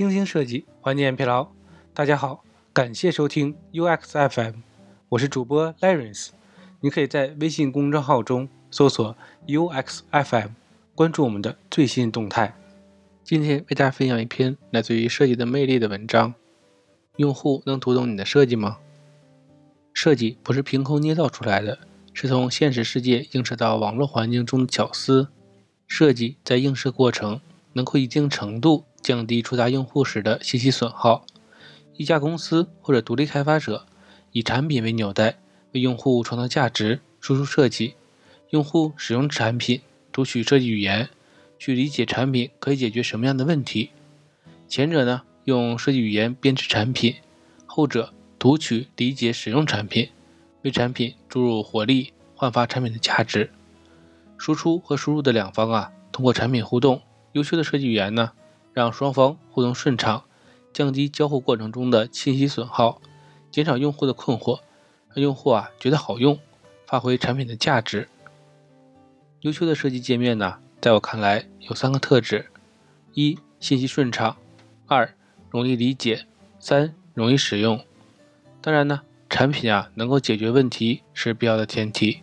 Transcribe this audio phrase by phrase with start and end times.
[0.00, 1.48] 精心设计，缓解疲劳。
[1.92, 4.60] 大家好，感谢收听 UX FM，
[5.10, 6.34] 我是主播 l a r e n c e。
[6.80, 9.14] 你可以在微信公众号中搜索
[9.46, 10.52] UX FM，
[10.94, 12.56] 关注我们的最新动态。
[13.22, 16.32] 今天为大家分享一篇来自于设计的魅力的文章。
[17.16, 18.78] 用户能读懂你的设计吗？
[19.92, 21.78] 设计不是凭空捏造出来的，
[22.14, 25.28] 是从现实世界映射到网络环境中的巧思。
[25.86, 27.42] 设计在映射过程
[27.74, 31.24] 能够一定程度降低触达用户时的信息损耗。
[31.96, 33.86] 一家公司或者独立开发者
[34.32, 35.36] 以产品为纽带，
[35.72, 37.94] 为用户创造价值，输出设计。
[38.50, 41.08] 用户使用产品，读取设计语言，
[41.58, 43.90] 去理解产品可以解决什么样的问题。
[44.66, 47.14] 前者呢，用设计语言编织产品；
[47.66, 50.08] 后者读取、理解、使用产品，
[50.62, 53.50] 为产品注入活力，焕发产品的价值。
[54.36, 58.32] 输出和输入的两方啊，通过产品互动，优秀的设计语言呢，
[58.72, 60.24] 让双方互动顺畅，
[60.72, 63.00] 降低交互过程中的信息损耗，
[63.50, 64.60] 减少用户的困惑，
[65.08, 66.38] 让用户啊觉得好用，
[66.86, 68.08] 发挥产品的价值。
[69.40, 72.46] 优秀的设计界面呢，在我看来有三个特质：
[73.14, 74.36] 一、信息顺畅；
[74.86, 75.14] 二、
[75.50, 76.26] 容易理解；
[76.58, 77.84] 三、容易使用。
[78.60, 82.20] 当然呢，产品啊能够解决问题是必要的前提。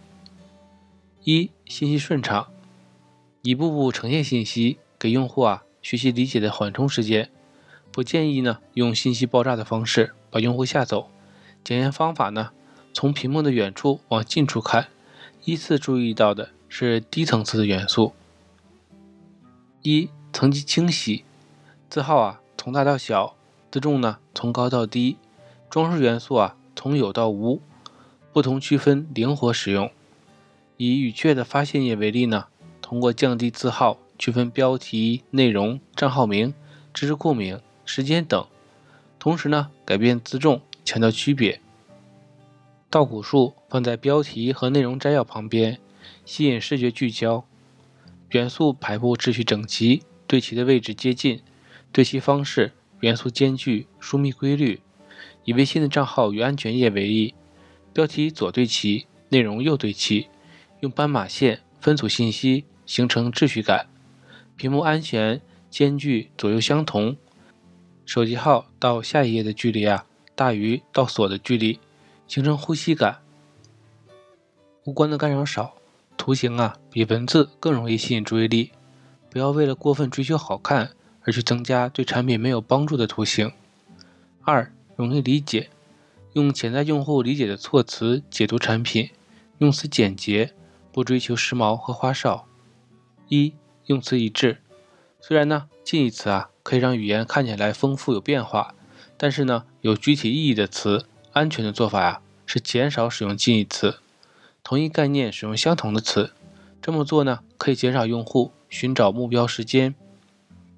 [1.24, 2.48] 一、信息顺畅，
[3.42, 7.30] 一步步呈现信息，给用户啊学习理解的缓冲时间。
[7.94, 11.10] 不建议呢用信息爆炸的方式把用户吓走。
[11.64, 12.52] 检验方法呢，
[12.94, 14.90] 从屏幕的远处往近处看，
[15.46, 18.12] 依次注意到的是低层次的元素。
[19.82, 21.24] 一、层级清晰，
[21.90, 23.38] 字号啊从大到小，
[23.72, 25.16] 字重呢从高到低，
[25.70, 27.62] 装饰元素啊从有到无，
[28.34, 29.90] 不同区分灵活使用。
[30.76, 32.48] 以语雀的发现页为例呢，
[32.82, 36.54] 通过降低字号，区分标题、内容、账号名、
[36.94, 38.48] 知识库名、时间等，
[39.20, 41.62] 同时呢改变字重，强调区别。
[42.90, 45.80] 倒古树放在标题和内容摘要旁边，
[46.26, 47.46] 吸引视觉聚焦。
[48.30, 51.42] 元素排布秩序整齐，对齐的位置接近，
[51.92, 54.82] 对齐方式元素间距疏密规律。
[55.44, 57.36] 以微信的账号与安全页为例，
[57.94, 60.28] 标题左对齐，内容右对齐。
[60.82, 63.88] 用斑马线分组信息，形成秩序感。
[64.58, 67.16] 屏幕安全间距左右相同。
[68.06, 71.80] 手机号到下一页的距离啊，大于到锁的距离，
[72.28, 73.20] 形成呼吸感。
[74.84, 75.76] 无关的干扰少，
[76.18, 78.72] 图形啊比文字更容易吸引注意力。
[79.30, 80.92] 不要为了过分追求好看
[81.22, 83.52] 而去增加对产品没有帮助的图形。
[84.42, 85.70] 二，容易理解，
[86.34, 89.12] 用潜在用户理解的措辞解读产品，
[89.60, 90.54] 用词简洁。
[90.90, 92.48] 不追求时髦和花哨。
[93.28, 93.54] 一
[93.88, 94.58] 用词一致，
[95.22, 98.76] 虽然呢近义词啊可以让语言看起来丰富有变化，
[99.18, 104.00] 但是呢有具体意义的词，安全的做法呀是减少使用近义词，
[104.62, 106.32] 同一概念使用相同的词。
[106.82, 109.96] 这么做呢可以减少用户寻找目标时间。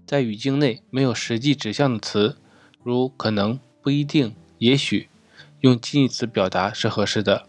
[0.05, 2.37] 在语境内没有实际指向的词，
[2.83, 5.09] 如可能、不一定、也许，
[5.61, 7.47] 用近义词表达是合适的。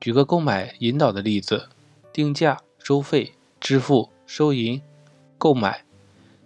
[0.00, 1.68] 举个购买引导的例子：
[2.12, 4.82] 定价、收费、支付、收银、
[5.38, 5.84] 购买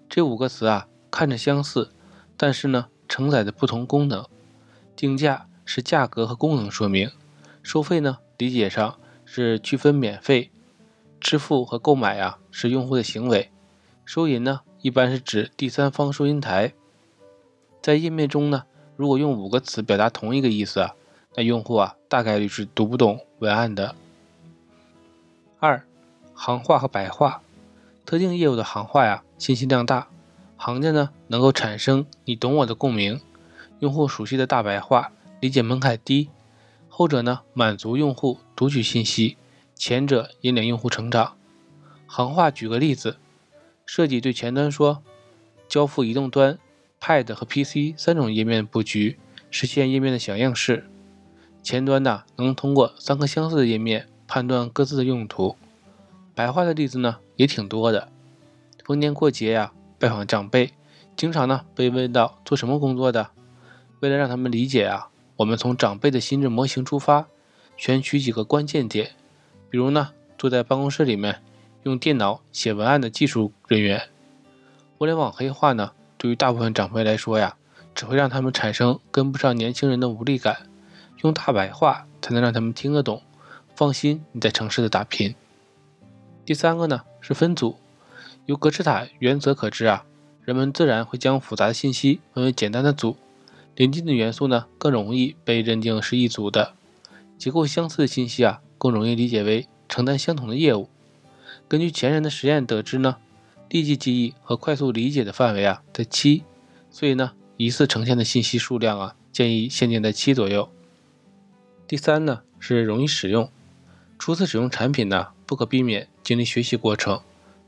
[0.08, 1.90] 这五个词啊，看着相似，
[2.36, 4.24] 但是呢，承载着不同功能。
[4.94, 7.10] 定价是价格和功能说明，
[7.62, 10.50] 收费呢，理解上是区分免费，
[11.18, 13.50] 支付和购买呀是用户的行为，
[14.04, 16.74] 收银呢，一般是指第三方收银台。
[17.80, 18.64] 在页面中呢，
[18.96, 20.94] 如果用五个词表达同一个意思啊。
[21.36, 23.94] 那用户啊，大概率是读不懂文案的。
[25.60, 25.86] 二，
[26.34, 27.40] 行话和白话，
[28.10, 30.08] 特定业务的行话呀，信息量大，
[30.56, 33.20] 行家呢能够产生你懂我的共鸣，
[33.78, 36.28] 用户熟悉的大白话，理解门槛低。
[36.88, 39.36] 后者呢，满足用户读取信息，
[39.76, 41.34] 前者引领用户成长。
[42.08, 43.18] 行话举个例子，
[43.86, 45.04] 设计对前端说，
[45.68, 46.58] 交付移动端
[47.00, 49.20] Pad 和 PC 三种页面布局，
[49.52, 50.90] 实现页面的小样式。
[51.62, 55.54] 前端呢，能通过三个相似的页面判断各自的用途。
[56.34, 58.08] 白话的例子呢也挺多的。
[58.84, 60.74] 逢年过节呀，拜访长辈，
[61.16, 63.30] 经常呢被问到做什么工作的。
[64.00, 67.28] 为了让他们理解啊，我们从长辈的心智模型出发，
[67.78, 69.12] 选取几个关键点。
[69.70, 71.40] 比如呢，坐在办公室里面
[71.84, 74.02] 用电脑写文案的技术人员。
[74.98, 77.56] 互联网黑话呢，对于大部分长辈来说呀，
[77.94, 80.68] 只会让他们产生跟不上年轻人的无力感。
[81.22, 83.22] 用大白话才能让他们听得懂，
[83.74, 85.34] 放心你在城市的打拼。
[86.44, 87.76] 第三个呢是分组，
[88.46, 90.04] 由格式塔原则可知啊，
[90.44, 93.16] 人们自然会将复杂的信息分为简单的组，
[93.76, 96.74] 邻近的元素呢更容易被认定是一组的，
[97.38, 100.88] 结构相似的信息啊更容易理解为承担相同的业务。
[101.68, 103.16] 根据前人的实验得知呢，
[103.68, 106.42] 立即记忆和快速理解的范围啊在七，
[106.90, 110.68] 所以呢一次呈现的信息数量啊建议限定在七左右。
[111.86, 113.50] 第三呢是容易使用，
[114.18, 117.20] 初次使用产品呢不可避免经历学习过程，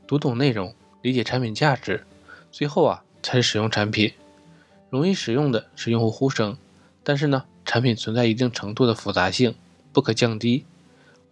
[0.07, 2.05] 读懂内容，理解产品价值。
[2.49, 4.13] 最后啊，才是使用产品。
[4.89, 6.55] 容易使用的是用户呼声，
[7.03, 9.53] 但是呢，产品存在一定程度的复杂性，
[9.91, 10.63] 不可降低。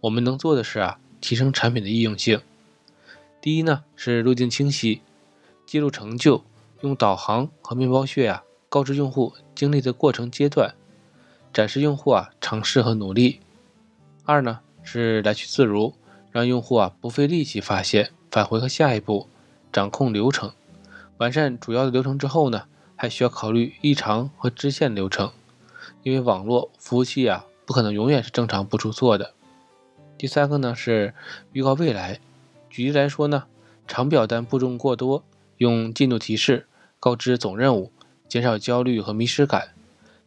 [0.02, 2.38] 我们能做的是啊，提升产品的易用性。
[3.40, 5.00] 第一呢，是路径清晰，
[5.64, 6.44] 记录成就，
[6.82, 10.74] 用导航和面包屑啊，告知用户经历的过程阶段，
[11.50, 13.40] 展示用户啊尝试和努力。
[14.26, 15.94] 二呢，是来去自如，
[16.32, 19.28] 让用户啊不费力气发现、返回和下一步，
[19.70, 20.52] 掌控流程。
[21.18, 22.64] 完善主要的流程之后呢，
[22.96, 25.30] 还需要考虑异常和支线流程，
[26.02, 29.34] 因为网络服务器啊不可能永远是正常不出错的。
[30.16, 31.14] 第三个呢是
[31.52, 32.18] 预告未来，
[32.70, 33.44] 举例来说呢，
[33.86, 35.22] 长表单步骤过多，
[35.58, 36.66] 用进度提示
[36.98, 37.92] 告知总任务，
[38.26, 39.74] 减少焦虑和迷失感；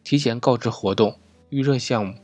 [0.04, 1.18] 提前告知活动、
[1.50, 2.14] 预热项目，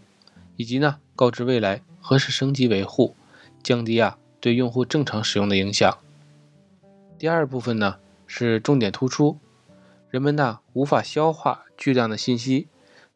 [0.56, 3.14] 以及呢告知未来何时升级维护，
[3.62, 5.98] 降低啊对用户正常使用的影响。
[7.18, 7.96] 第二部分呢。
[8.34, 9.36] 是重点突出，
[10.08, 12.66] 人们呢无法消化巨量的信息，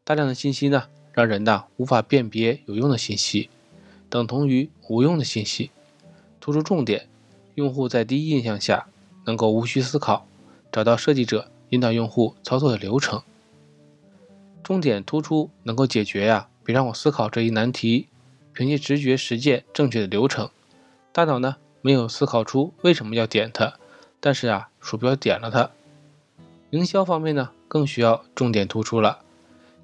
[0.03, 3.49] 大量的信息呢让人呢无法辨别有用的信息，
[4.11, 5.71] 等同于无用的信息。
[6.39, 7.07] 突出重点，
[7.55, 8.85] 用户在第一印象下
[9.25, 10.27] 能够无需思考，
[10.71, 13.23] 找到设计者引导用户操作的流程。
[14.61, 18.07] 重点突出能够解决呀，别让我思考这一难题，
[18.57, 20.49] 凭借直觉实践正确的流程。
[21.11, 23.75] 大脑呢没有思考出为什么要点它。
[24.19, 25.69] 但是啊，鼠标点了它。
[26.71, 29.19] 营销方面呢，更需要重点突出了，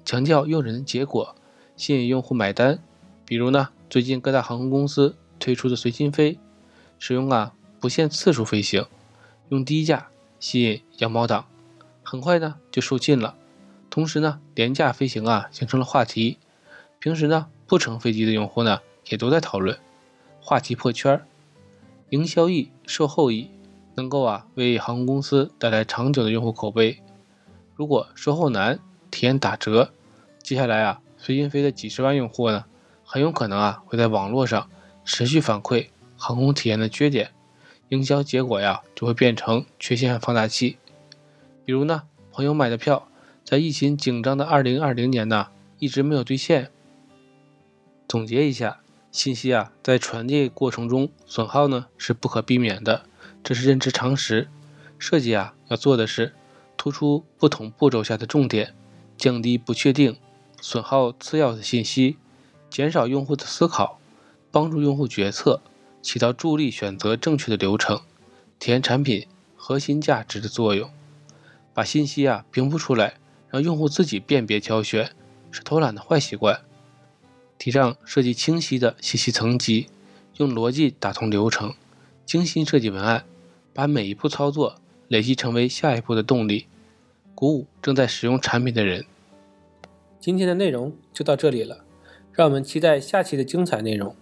[0.04, 1.36] 强调用人的结果，
[1.76, 2.80] 吸引用户买单。
[3.24, 6.36] 比如呢，最近各大航空公司推出的随心飞，
[6.98, 8.84] 使用啊不限次数飞行，
[9.50, 10.08] 用低价
[10.40, 11.46] 吸引羊毛党，
[12.02, 13.36] 很快呢就售罄了。
[13.88, 16.38] 同时呢，廉价飞行啊形成了话题，
[16.98, 19.78] 平时呢不乘飞机的用户呢也都在讨论，
[20.40, 21.26] 话题破圈儿，
[22.10, 23.50] 营销易，售后易。
[23.96, 26.98] 能够啊为航空公司带来长久的用户口碑。
[27.76, 29.92] 如果售后难，体验打折，
[30.42, 32.64] 接下来啊随心飞的几十万用户呢，
[33.04, 34.68] 很有可能啊会在网络上
[35.04, 37.30] 持续反馈航空体验的缺点，
[37.90, 40.76] 营销结果呀就会变成缺陷放大器。
[41.64, 42.02] 比如呢，
[42.32, 43.06] 朋友买的票
[43.44, 46.72] 在疫情紧张的2020年呢一直没有兑现。
[48.14, 48.78] 总结一下，
[49.10, 53.06] 信息啊在传递过程中损耗呢是不可避免的。
[53.42, 54.48] 这是认知常识，
[55.00, 56.32] 设计啊要做的是
[56.76, 58.72] 突出不同步骤下的重点，
[59.18, 60.16] 降低不确定、
[60.60, 62.16] 损耗次要的信息，
[62.70, 63.98] 减少用户的思考，
[64.52, 65.60] 帮助用户决策，
[66.00, 68.00] 起到助力选择正确的流程，
[68.60, 69.26] 体验产品
[69.56, 70.88] 核心价值的作用。
[71.72, 73.14] 把信息啊平铺出来，
[73.50, 75.10] 让用户自己辨别挑选，
[75.50, 76.60] 是偷懒的坏习惯。
[77.58, 79.88] 提倡设计清晰的信息层级，
[80.36, 81.74] 用逻辑打通流程，
[82.24, 83.24] 精心设计文案。
[83.76, 84.76] 把每一步操作
[85.08, 86.66] 累积成为下一步的动力，
[87.34, 89.04] 鼓舞正在使用产品的人。
[90.20, 91.84] 今天的内容就到这里了，
[92.32, 94.14] 让我们期待下期的精彩内容。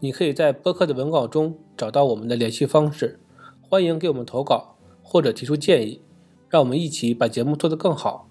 [0.00, 3.18] 你可以在播客的文稿中找到我们的联系方式，
[3.62, 6.02] 欢迎给我们投稿或者提出建议，
[6.50, 8.28] 让我们一起把节目做得更好。